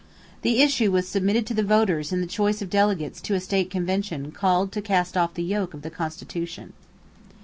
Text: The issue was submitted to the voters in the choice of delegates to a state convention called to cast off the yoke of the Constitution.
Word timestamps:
The 0.41 0.63
issue 0.63 0.91
was 0.91 1.07
submitted 1.07 1.45
to 1.45 1.53
the 1.53 1.61
voters 1.61 2.11
in 2.11 2.21
the 2.21 2.25
choice 2.25 2.59
of 2.63 2.71
delegates 2.71 3.21
to 3.21 3.35
a 3.35 3.39
state 3.39 3.69
convention 3.69 4.31
called 4.31 4.71
to 4.71 4.81
cast 4.81 5.15
off 5.15 5.35
the 5.35 5.43
yoke 5.43 5.75
of 5.75 5.83
the 5.83 5.91
Constitution. 5.91 6.73